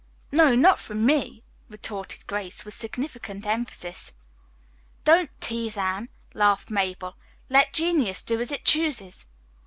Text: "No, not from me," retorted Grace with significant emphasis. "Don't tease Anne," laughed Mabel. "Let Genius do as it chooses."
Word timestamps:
"No, 0.31 0.55
not 0.55 0.79
from 0.79 1.05
me," 1.05 1.43
retorted 1.69 2.25
Grace 2.25 2.65
with 2.65 2.73
significant 2.73 3.45
emphasis. 3.45 4.15
"Don't 5.03 5.29
tease 5.39 5.77
Anne," 5.77 6.09
laughed 6.33 6.71
Mabel. 6.71 7.15
"Let 7.51 7.71
Genius 7.71 8.23
do 8.23 8.39
as 8.39 8.51
it 8.51 8.65
chooses." 8.65 9.27